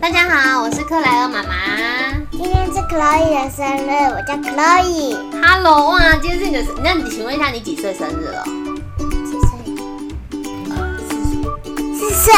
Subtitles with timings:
[0.00, 1.54] 大家好，我是克莱尔妈妈。
[2.30, 5.16] 今天是 Chloe 的生日，我叫 Chloe。
[5.42, 8.44] Hello，哇，今天是你的生，那你请问一下，你几岁生日了？
[8.98, 9.50] 几岁？
[11.94, 12.32] 四岁。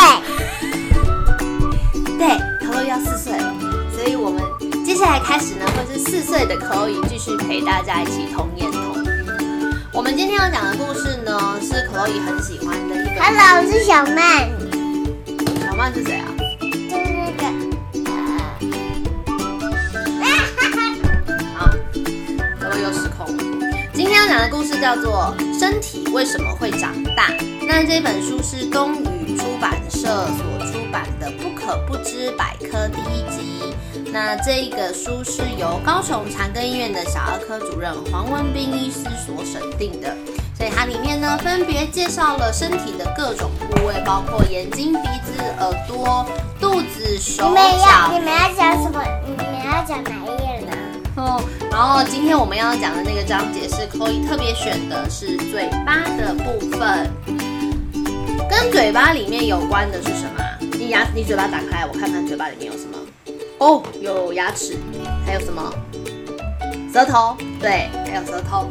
[2.18, 3.54] 对，克洛伊要四岁了，
[3.94, 4.42] 所以我们
[4.84, 9.08] 接下来开始呢，会是四岁的克洛伊继续陪大家一起童年童语。
[9.92, 13.22] 我们今天要讲的故事呢，是克洛伊很喜欢的一个。
[13.22, 14.50] Hello，我是小曼，
[15.64, 16.33] 小曼是谁啊？
[24.34, 27.28] 讲的故事叫做《身体为什么会长大》。
[27.68, 33.72] 那这本书是东宇出版社所出版的《不可不知百科》第一集。
[34.12, 40.16] 那这个书是由高雄长庚医院的小儿科主任黄文斌医师所审定的，
[40.58, 46.26] 所以它里面呢分别介绍了身体的各种部位，包括眼睛、鼻子、耳朵、
[46.60, 48.18] 肚子、你手们要脚你。
[48.18, 49.00] 们要讲什么？
[49.28, 50.73] 你们要讲哪一页呢？
[51.16, 57.08] 哦，然后今天我们要讲的那个章节是 Chloe 特别选的是嘴巴的部分，
[58.50, 60.58] 跟嘴巴里面有关的是什么啊？
[60.72, 62.98] 你牙，你嘴巴打开，我看看嘴巴里面有什么。
[63.58, 64.76] 哦，有牙齿，
[65.24, 65.72] 还有什么？
[66.92, 68.68] 舌头，对，还有舌头。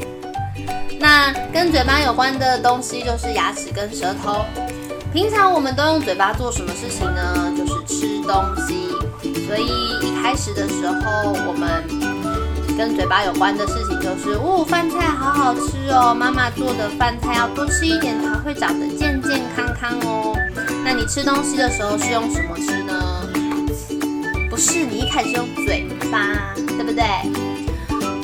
[1.00, 4.46] 那跟嘴巴有关的东西就是牙齿跟舌头。
[5.14, 7.54] 平常我们都用嘴巴做什么事情呢？
[7.58, 8.90] 就是吃东西。
[9.48, 9.68] 所以
[10.02, 11.84] 一开始的时候，我们
[12.78, 20.36] 跟嘴巴有关的事情就是，哦，饭菜好好吃哦，妈妈做的饭菜要多吃一点，才会长得健健康康哦。
[20.84, 22.94] 那你吃东西的时候是用什么吃呢？
[24.50, 27.04] 不是，你一开始用嘴巴，对不对？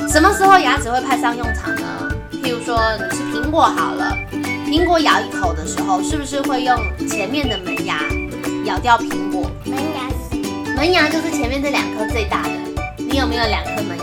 [0.09, 2.09] 什么时候牙齿会派上用场呢？
[2.43, 4.15] 譬如说你吃苹果好了，
[4.65, 6.75] 苹果咬一口的时候，是不是会用
[7.07, 7.99] 前面的门牙
[8.65, 9.49] 咬掉苹果？
[9.65, 12.49] 门牙门牙就是前面这两颗最大的，
[12.97, 13.97] 你有没有两颗门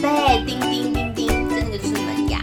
[0.00, 2.40] 对，叮叮叮叮，这那个就是门牙。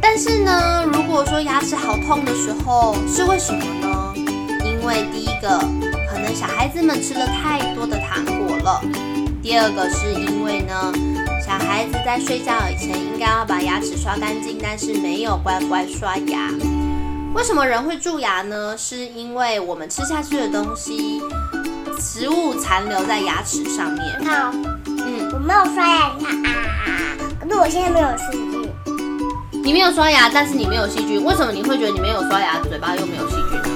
[0.00, 4.14] 但是呢，如果说牙齿好痛的时候，是为什么呢？
[4.64, 5.58] 因为第一个，
[6.10, 8.80] 可能小孩子们吃了太多的糖果了；
[9.42, 10.92] 第二个是因为呢，
[11.44, 16.48] 小孩子在睡觉以前应该要把牙齿刷干净，但是没有乖乖刷牙。
[17.34, 18.74] 为什么人会蛀牙呢？
[18.78, 21.20] 是因为我们吃下去的东西，
[22.00, 24.71] 食物残留在牙齿上面。
[25.44, 26.50] 没有刷牙，你看啊
[26.86, 26.88] 啊，
[27.40, 28.70] 可是我现在没有细菌，
[29.64, 33.68] 你没有刷牙，但是你没有细菌，为什么你会觉得你没有刷牙，嘴巴又没有细菌呢？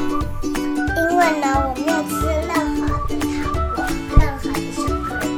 [1.11, 3.29] 因为呢我没有吃任何的糖
[3.75, 3.85] 果，
[4.17, 4.79] 任何的巧
[5.09, 5.35] 克力，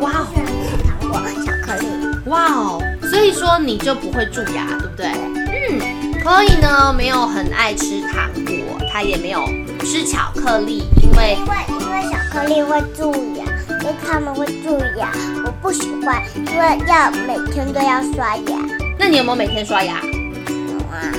[0.00, 1.12] 哇不喜欢吃糖果、
[1.44, 1.86] 巧克力。
[2.26, 2.80] 哇哦，
[3.10, 5.06] 所以说你就不会蛀牙，对不对？
[5.10, 9.44] 嗯，所以呢没有很爱吃糖果，他也没有
[9.80, 13.47] 吃巧克力，因为因为因为巧克力会蛀牙，因
[13.88, 15.10] 为他们会蛀牙，
[15.46, 18.58] 我不喜欢，因为要每天都要刷牙。
[18.98, 19.94] 那你有没有每天刷牙？
[20.02, 21.10] 有啊，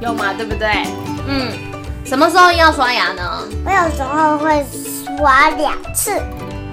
[0.00, 0.68] 有嘛，对不对？
[1.28, 1.52] 嗯，
[2.04, 3.44] 什么时候要刷牙呢？
[3.64, 4.66] 我有时候会
[5.16, 6.20] 刷两次，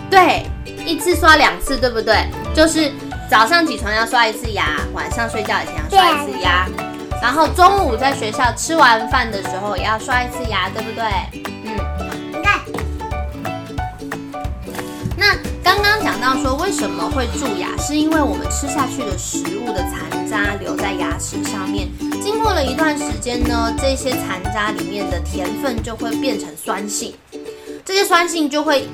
[0.10, 2.28] 对，一次刷两次，对不对？
[2.56, 2.92] 就是
[3.30, 6.68] 早上起床要刷一次牙，晚上睡觉以前要刷一次牙，
[7.22, 11.53] 然后中午在学校吃完饭的时候也要刷一次牙，对不对？
[16.24, 21.90] 到说为什么会蛀牙，是因为我们吃下去的食物的残渣留在牙齿上面，
[22.22, 27.14] 经过了一段时间呢，这些残渣里面的甜分就会变成酸性，
[27.84, 28.88] 这些酸性就会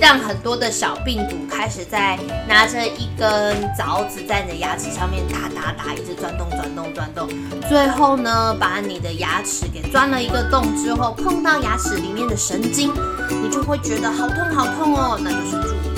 [0.00, 2.18] 让很多的小病毒开始在
[2.48, 7.28] 拿着一根凿子在你的牙齿上面打打打，一直钻洞钻洞钻洞，
[7.68, 12.92] 最后呢，把你的牙齿给钻了一个洞之后，碰到牙齿里面的神经，
[13.30, 15.93] 你就会觉得好痛好痛哦，那就是蛀牙。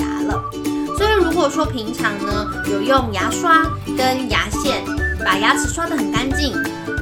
[0.97, 3.65] 所以如果说平常呢有用牙刷
[3.97, 4.83] 跟牙线
[5.25, 6.55] 把牙齿刷得很干净，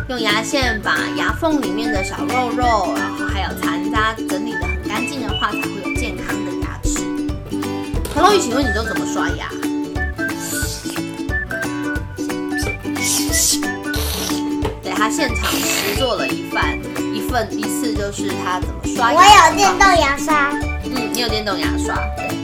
[0.08, 7.04] 用牙线把牙缝里面的小肉肉，然后还有残渣整理得很干净的话，才会有健康的牙齿。
[8.14, 9.48] 何洛宇，请问你都怎么刷牙？
[14.82, 16.78] 对他现场实做了一番
[17.14, 19.18] 一份一次，就是他怎么刷牙。
[19.18, 20.50] 我有电动牙刷，
[20.84, 22.43] 嗯，你有电动牙刷，对。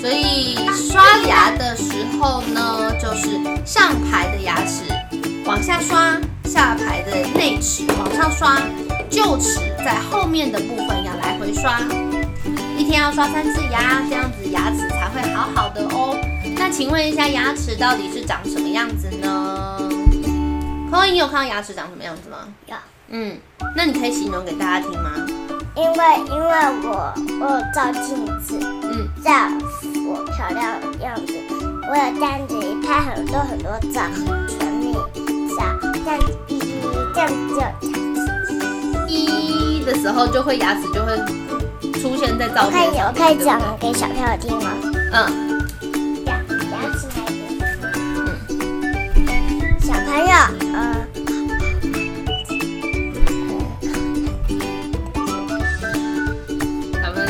[0.00, 4.84] 所以刷牙的时候呢，就是上排的牙齿
[5.44, 8.60] 往下刷，下排的内齿往上刷，
[9.10, 11.80] 臼齿在后面的部分要来回刷。
[12.76, 16.16] 一天要刷三次牙，这样子牙齿才会好好的哦。
[16.56, 19.78] 那请问一下，牙齿到底是长什么样子呢？
[20.90, 22.38] 可以，你有看到牙齿长什么样子吗？
[22.66, 22.76] 有
[23.10, 23.36] 嗯，
[23.74, 25.10] 那你可以形容给大家听吗？
[25.78, 26.50] 因为因为
[26.82, 29.30] 我我有照镜子，嗯，照
[30.08, 31.32] 我漂亮的样子，
[31.88, 32.52] 我有这样子
[32.84, 34.02] 拍很多很多照，
[34.48, 34.92] 全面
[35.56, 35.62] 照，
[36.04, 36.58] 这样子一
[37.14, 37.66] 这样子就有牙
[38.44, 39.06] 齿。
[39.06, 41.16] 一的时候就会牙齿就会
[42.00, 43.04] 出现在照片上面。
[43.06, 44.70] 我可以讲给小朋友听吗？
[45.12, 45.47] 嗯，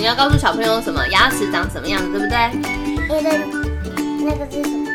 [0.09, 1.07] 要告诉小朋友什么？
[1.09, 2.51] 牙齿长什么样子，对不对？
[3.09, 3.39] 那个
[4.25, 4.89] 那个是什么？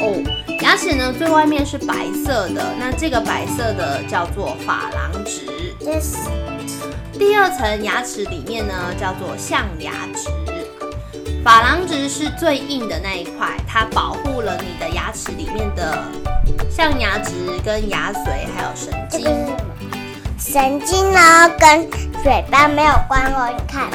[0.00, 0.22] 哦，
[0.62, 5.46] 牙齿呢最外面是白色的，那这个白色的叫做珐琅质。
[5.80, 6.16] Yes.
[7.18, 10.30] 第二层牙齿里面呢叫做象牙质。
[11.44, 15.98] 珐琅质是最硬的那一块，它保护了你的牙齿里面的
[16.70, 17.32] 象牙质
[17.64, 19.34] 跟牙髓还有神经这个。
[19.34, 19.56] 是什么？
[20.38, 21.90] 神经呢跟
[22.22, 23.50] 嘴巴没有关哦。
[23.50, 23.90] 你看，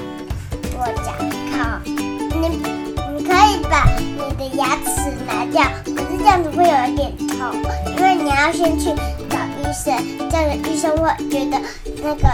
[0.85, 1.15] 我讲，
[1.83, 2.61] 你你
[3.17, 7.35] 你可以把你的牙齿拿掉，可是这样子会有一点痛，
[7.97, 8.93] 因为你要先去
[9.27, 9.97] 找医生，
[10.29, 11.59] 这样的医生会觉得
[12.03, 12.29] 那个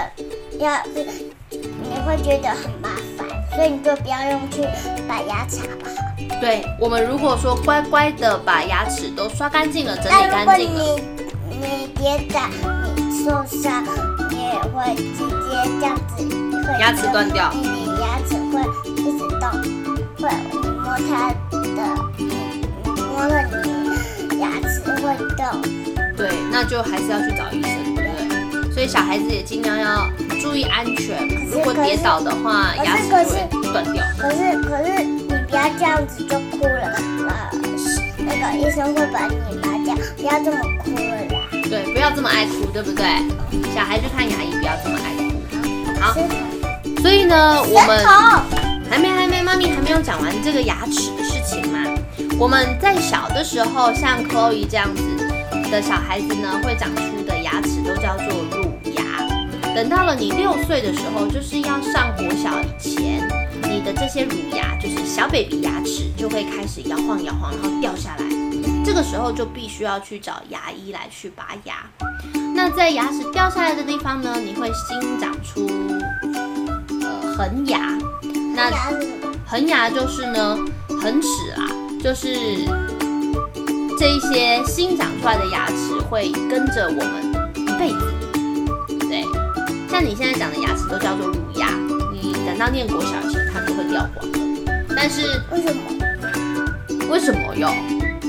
[0.59, 1.07] 要是
[1.53, 3.25] 你会觉得很麻烦，
[3.55, 4.67] 所以你就不要用去
[5.07, 6.41] 把牙齿好不好？
[6.41, 10.99] 对我们如果说乖乖的把牙齿都刷干净了、整理但如果干净了，
[11.49, 12.41] 你你跌倒，
[12.97, 13.85] 你受伤，
[14.29, 16.27] 你也会直接这样子
[16.67, 17.49] 会牙齿断掉
[18.11, 18.59] 牙齿会
[18.91, 19.49] 一直动，
[20.19, 21.79] 会你摸它的，
[22.17, 22.25] 你
[22.83, 23.41] 你摸了
[24.29, 25.39] 你牙齿会动。
[26.17, 28.73] 对，那就还是要去找医生，对不对？
[28.73, 30.09] 所以小孩子也尽量要
[30.41, 31.25] 注意安全。
[31.49, 33.23] 如果跌倒的话，牙齿就会
[33.71, 34.03] 断掉。
[34.17, 36.93] 可是可是你不要这样子就哭了，
[37.29, 37.49] 呃，
[38.17, 41.47] 那个医生会把你拔掉，不要这么哭了啦。
[41.69, 43.05] 对，不要这么爱哭，对不对？
[43.73, 45.21] 小孩去看牙医，不要这么爱哭。
[46.01, 46.13] 好
[47.01, 48.05] 所以呢，我们，
[48.89, 51.79] 还没还没，妈咪还没有讲完这个牙齿的事情嘛。
[52.37, 55.03] 我们在小的时候，像 Chloe 这样子
[55.71, 59.73] 的小孩子呢，会长出的牙齿都叫做乳牙。
[59.73, 63.27] 等到了你六岁的时候，就是要上国小以前，
[63.63, 68.25] 你的这些乳牙，就是小 baby 牙齿，就会开始摇晃摇晃，然后掉下来。
[68.85, 71.75] 这个时候就必须要去找牙医来去拔牙。
[72.53, 75.67] 那在牙齿掉下来的地方呢，你会新长出
[76.33, 76.50] 呃
[77.41, 77.97] 恒牙。
[78.55, 78.71] 那？
[79.47, 80.57] 恒牙就是呢，
[80.87, 81.27] 恒齿
[81.57, 81.67] 啦，
[82.01, 82.29] 就是
[83.99, 88.13] 这一些新长出来的牙齿会跟着我们一辈子。
[89.09, 89.25] 对，
[89.89, 91.67] 像你现在长的牙齿都叫做乳牙，
[92.13, 94.85] 你等到念国小前它就会掉光了。
[94.95, 95.81] 但是为什么？
[97.09, 97.73] 为什么哟？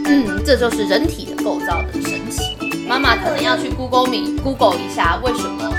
[0.07, 2.57] 嗯，这就是人体的构造的神奇。
[2.89, 5.73] 妈妈可能要去 Google 米 Google 一下，为什么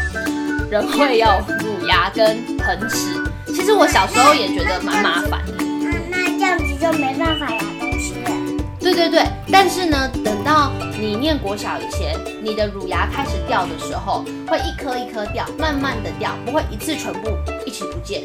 [0.74, 3.24] 人会要乳牙跟恒齿？
[3.46, 5.54] 其实我小时候也觉得蛮麻烦的。
[5.80, 8.16] 那那这样子就没办法咬东西。
[8.80, 17.30] 对对对，但是呢，等到你念国小以前，你的乳牙开始掉的时候，会一颗一颗掉，慢慢的掉，不会一次全部
[17.68, 18.24] 一起不见。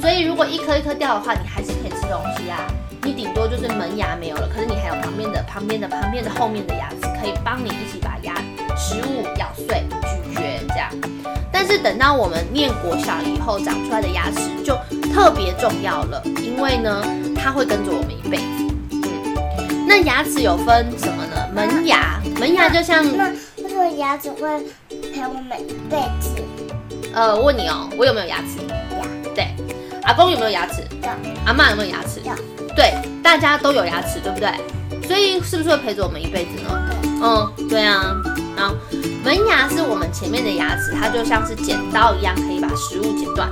[0.00, 2.62] 所以如果一颗一颗掉的话，你还是可以吃东西啊。
[3.02, 8.34] 你顶多就是门牙没有了，可是你还有旁边的、旁边的、旁边的后面的牙齿可以帮你一起把牙
[8.80, 10.90] 食物咬碎、咀嚼这样。
[11.52, 14.74] 但是等到我们念国小以后长出来的牙齿就
[15.12, 17.04] 特别重要了，因为呢，
[17.36, 18.74] 它会跟着我们一辈子。
[18.92, 21.48] 嗯，那牙齿有分什么呢？
[21.54, 24.48] 门牙，门牙就像那为什么牙齿会
[25.12, 26.30] 陪我们一辈子？
[27.12, 28.62] 呃，我问你哦，我有没有牙齿？
[28.96, 29.48] 有对，
[30.04, 30.82] 阿公有没有牙齿？
[31.02, 31.08] 有
[31.44, 32.20] 阿妈有没有牙齿？
[32.24, 32.32] 有
[32.74, 34.48] 对，大家都有牙齿，对不对？
[35.06, 36.70] 所以是不是会陪着我们一辈子呢？
[37.22, 38.16] 嗯，对啊。
[38.56, 38.74] 啊，
[39.24, 43.48] 门牙是我们前面的牙齿，它就像是剪刀一样，可以把食物剪断。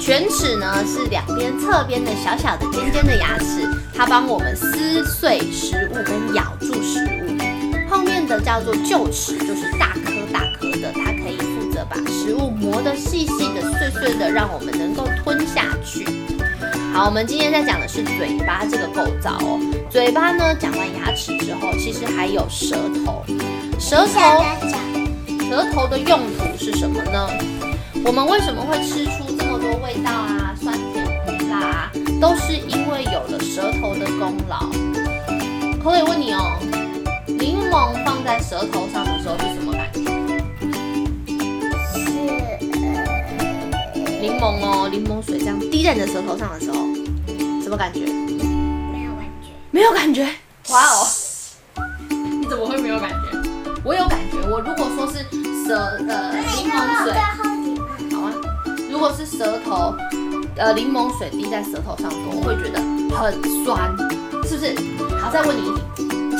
[0.00, 7.90] 犬齿呢是两边侧边的小小的尖尖的牙齿，它帮我们撕碎食物跟咬住食物。
[7.90, 16.06] 后面的叫做臼齿，就是大颗大颗的，它可以负责把食物磨得细细的、碎碎的，让我们能够吞下去。
[16.94, 19.60] 好，我们今天在讲的是嘴巴这个构造哦。
[19.90, 23.22] 嘴巴呢，讲完牙齿之后，其实还有舌头。
[23.80, 24.44] 舌头，
[25.48, 27.28] 舌头的用途是什么呢？
[28.04, 30.54] 我们为什么会吃出这么多味道啊？
[30.60, 34.70] 酸甜苦辣啊，都是因为有了舌头的功劳。
[35.82, 36.58] 可以问你哦，
[37.26, 40.00] 柠檬放在舌头上的时候是什么感觉？
[41.92, 41.98] 是
[43.94, 46.76] 呃柠檬哦，柠檬水这样滴在你的舌头上的时候，
[47.62, 48.00] 什么感觉？
[48.00, 49.48] 没有感觉。
[49.70, 50.28] 没有感觉。
[50.68, 51.08] 哇哦，
[54.64, 55.18] 如果说是
[55.66, 55.74] 舌
[56.08, 57.12] 呃柠檬水，
[58.12, 58.32] 好啊。
[58.90, 59.94] 如果是舌头，
[60.56, 62.80] 呃，柠檬水滴在舌头上我会觉得
[63.16, 63.32] 很
[63.64, 63.90] 酸，
[64.46, 64.74] 是不是？
[65.18, 65.80] 好，再问你一题，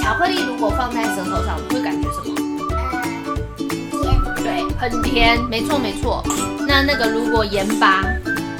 [0.03, 2.35] 巧克力如果放在舌头上，你会感觉什么？
[2.77, 3.63] 呃，
[4.03, 6.23] 甜，对，很甜，没错没错。
[6.67, 8.05] 那那个如果盐巴，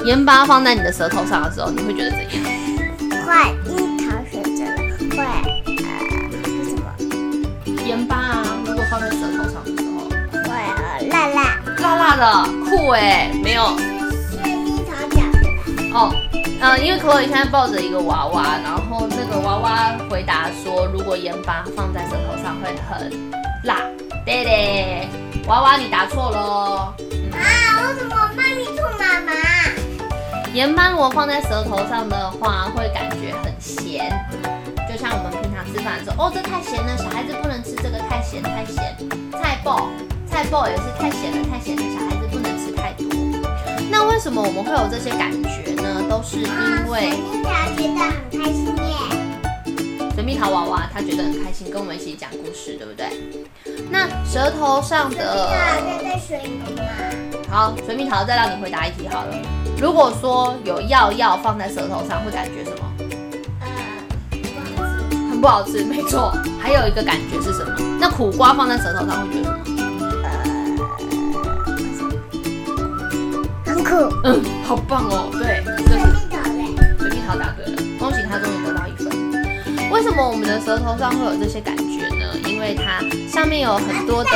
[0.05, 2.31] 盐巴放在你的舌头上的时候，你会觉得怎样？
[3.25, 3.33] 会
[3.69, 5.89] 樱桃水真的，会呃
[6.63, 6.81] 是什么？
[7.85, 8.40] 盐巴啊，
[8.91, 10.03] 放在舌头上的时候，
[11.07, 11.57] 辣辣。
[11.77, 15.39] 辣辣的，酷哎，没有是樱桃讲的。
[15.93, 16.13] 哦。
[16.59, 23.09] 呃，因为可伟现在抱着一个娃娃，然后那个娃娃回答说，如果盐巴放在舌头上会很
[23.63, 23.77] 辣。
[24.25, 25.07] 对对，
[25.47, 26.93] 娃娃你答错喽。
[27.31, 27.41] 啊，
[27.81, 29.31] 我怎么妈咪兔妈妈？
[30.53, 34.11] 盐巴如果放在舌头上的话，会感觉很咸，
[34.87, 38.95] 就像我们平常吃饭的时候，哦，这太咸了，小孩子不能吃这个，太咸太咸。
[39.31, 39.89] 菜爆，
[40.29, 43.07] 菜爆也是太咸了，太咸了，小孩子不能吃太多。
[43.89, 46.03] 那为什么我们会有这些感觉呢？
[46.09, 50.13] 都是因为蜜桃觉得很开心耶。
[50.13, 53.07] 水蜜桃娃娃他觉得很开心，跟我们一起讲故事，对不对？
[53.89, 56.83] 那舌头上的，在在水里吗？
[57.49, 59.35] 好，水蜜桃再让你回答一题好了。
[59.79, 62.91] 如果说有药药放在舌头上，会感觉什么？
[65.41, 65.83] 呃，不好吃。
[65.83, 66.31] 没错。
[66.59, 67.73] 还有一个感觉是什么？
[67.99, 69.81] 那苦瓜放在舌头上会觉得什么？
[73.65, 73.89] 很苦。
[74.23, 75.29] 嗯，好棒哦。
[75.33, 76.05] 对，这是
[77.09, 79.09] 蜜桃答对了，恭喜他终于得到一分。
[79.91, 82.37] 为什么我们的舌头上会有这些感觉呢？
[82.45, 84.29] 因为它上面有很多的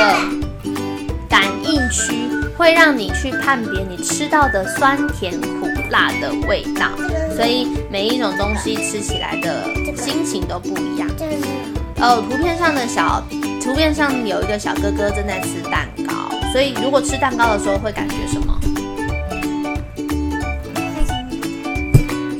[1.28, 6.88] 感应区，会让你去判别你吃到的酸甜苦辣的味道，
[7.36, 9.62] 所以每一种东西吃起来的
[9.96, 11.08] 心情都不一样。
[11.18, 11.44] 这个是
[11.98, 13.22] 哦，图片上的小
[13.62, 18.58] 图片上有一个小哥哥正在吃蛋糕，所以如果吃蛋糕的时候会感觉什么？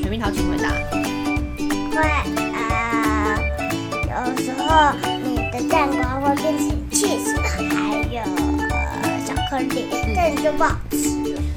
[0.01, 0.69] 水蜜桃，请回答。
[1.91, 2.01] 会
[2.53, 3.37] 呃，
[4.03, 8.21] 有时候你的蛋糕会变成 cheese，还有
[8.69, 10.97] 呃巧克力，这样就不好吃。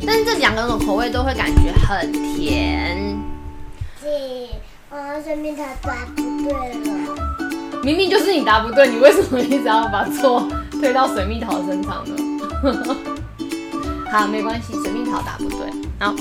[0.07, 3.17] 但是这两个种口味都会感觉很甜，
[4.03, 4.09] 这
[4.91, 7.81] 呃水蜜桃答不对了。
[7.83, 12.97] 明明就是你答不对，你为什么一直要把错推到水蜜桃身上呢？
[14.11, 15.71] 好，没关系，水蜜桃答不对。
[16.01, 16.13] 好，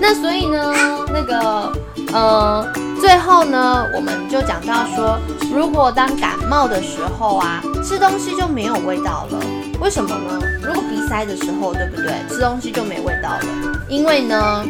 [0.00, 0.72] 那所以呢，
[1.12, 1.72] 那个
[2.12, 5.18] 呃，最后呢，我们就讲到说，
[5.52, 9.40] 如果当感冒的时候啊，吃东西就没有味道了。
[9.80, 10.40] 为什么呢？
[10.62, 12.14] 如果鼻塞的时候，对不对？
[12.28, 13.40] 吃东西就没味道了，
[13.88, 14.64] 因为呢，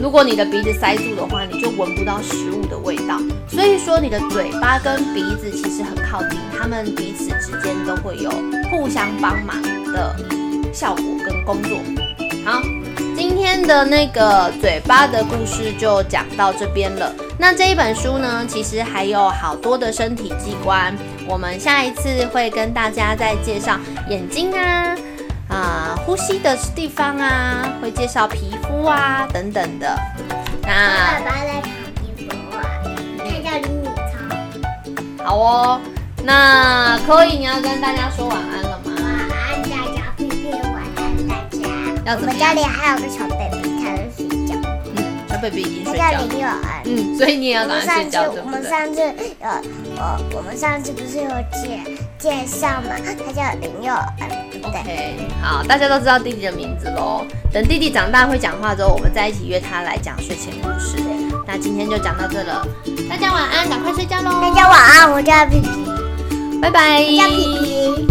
[0.00, 3.18] 如果你的鼻子塞住的话，你就闻不到食物的味道。
[3.46, 8.30] 所以说，你的嘴巴跟鼻子其实很靠近，它们彼此之间都会有
[8.70, 9.60] 互相帮忙
[9.92, 10.16] 的
[10.72, 11.76] 效果跟工作。
[12.46, 12.62] 好，
[13.14, 17.14] 今天的那个嘴巴的故事就讲到这边了。
[17.38, 20.96] 那这一本书呢，其实还有好多的身体器官，
[21.28, 23.78] 我们下一次会跟大家再介绍
[24.08, 24.96] 眼睛啊。
[25.50, 29.98] 啊，呼吸的地方啊，会介绍皮肤啊等等的。
[30.28, 31.68] 我那爸爸在烤
[32.02, 32.58] 衣服啊，
[33.18, 33.84] 他叫厘米
[35.18, 35.24] 超。
[35.24, 35.80] 好哦，
[36.22, 38.92] 那可以你要跟大家说晚安了吗？
[38.96, 39.98] 晚安，大家，
[40.72, 41.58] 晚安，大家。
[42.06, 44.54] 要怎么我们家里还有个小 baby，他在睡觉，
[44.94, 46.26] 嗯，小 baby 已经他叫睡觉了。
[46.28, 46.60] 林有恩。
[46.84, 48.62] 嗯，所以你也要我赶们上次快睡觉，对我们？
[48.62, 49.48] 上次有
[49.96, 51.80] 我，我们上次不是有介
[52.18, 52.94] 介绍嘛？
[53.26, 54.39] 他叫林佑恩？
[54.70, 57.26] OK，好，大家都知道弟弟的名字喽。
[57.52, 60.96] 等弟弟长大会讲话之后，我们再一起约他来讲睡前故事。
[61.46, 62.64] 那今天就讲到这了，
[63.08, 65.68] 大家晚安，赶快睡觉喽，大家晚安，我叫皮皮，
[66.62, 68.09] 拜拜，叫皮皮。